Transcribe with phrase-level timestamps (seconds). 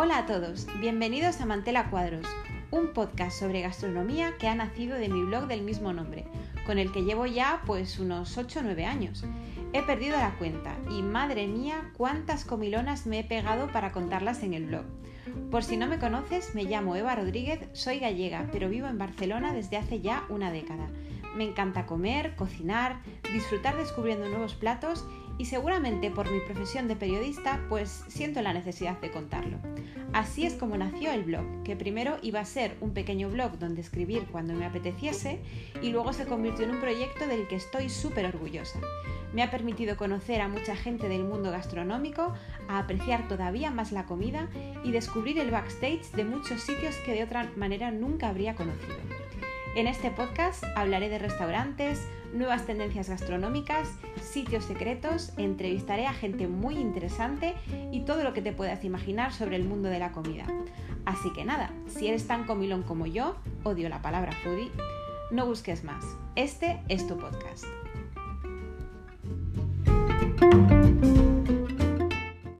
[0.00, 2.24] Hola a todos, bienvenidos a Mantela Cuadros,
[2.70, 6.24] un podcast sobre gastronomía que ha nacido de mi blog del mismo nombre,
[6.66, 9.24] con el que llevo ya pues unos 8 o 9 años.
[9.72, 14.54] He perdido la cuenta y madre mía cuántas comilonas me he pegado para contarlas en
[14.54, 14.84] el blog.
[15.50, 19.52] Por si no me conoces, me llamo Eva Rodríguez, soy gallega, pero vivo en Barcelona
[19.52, 20.86] desde hace ya una década.
[21.34, 23.00] Me encanta comer, cocinar,
[23.32, 25.04] disfrutar descubriendo nuevos platos
[25.38, 29.58] y seguramente por mi profesión de periodista pues siento la necesidad de contarlo.
[30.12, 33.80] Así es como nació el blog, que primero iba a ser un pequeño blog donde
[33.80, 35.38] escribir cuando me apeteciese
[35.82, 38.80] y luego se convirtió en un proyecto del que estoy súper orgullosa.
[39.34, 42.32] Me ha permitido conocer a mucha gente del mundo gastronómico,
[42.68, 44.48] a apreciar todavía más la comida
[44.82, 49.17] y descubrir el backstage de muchos sitios que de otra manera nunca habría conocido.
[49.78, 53.88] En este podcast hablaré de restaurantes, nuevas tendencias gastronómicas,
[54.20, 57.54] sitios secretos, entrevistaré a gente muy interesante
[57.92, 60.46] y todo lo que te puedas imaginar sobre el mundo de la comida.
[61.04, 64.72] Así que nada, si eres tan comilón como yo, odio la palabra foodie,
[65.30, 66.04] no busques más.
[66.34, 67.64] Este es tu podcast.